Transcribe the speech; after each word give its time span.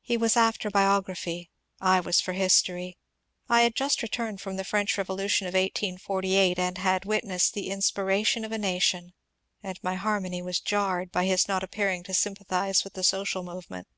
He 0.00 0.16
was 0.16 0.36
after 0.36 0.70
bio 0.70 1.02
graphy— 1.02 1.48
I 1.80 1.98
was 1.98 2.20
for 2.20 2.34
history. 2.34 2.96
I 3.48 3.62
had 3.62 3.74
just 3.74 4.00
returned 4.00 4.40
from 4.40 4.54
the 4.54 4.62
French 4.62 4.96
Revolution 4.96 5.48
of 5.48 5.54
1848, 5.54 6.56
and 6.56 6.78
had 6.78 7.04
witnessed 7.04 7.52
the 7.54 7.68
inspiration 7.68 8.44
of 8.44 8.52
a 8.52 8.58
nation, 8.58 9.12
and 9.64 9.76
my 9.82 9.96
harmony 9.96 10.40
was 10.40 10.60
jarred 10.60 11.10
by 11.10 11.24
his 11.24 11.48
not 11.48 11.64
appearing 11.64 12.04
to 12.04 12.14
sympathize 12.14 12.84
with 12.84 12.92
the 12.92 13.02
social 13.02 13.42
movement. 13.42 13.88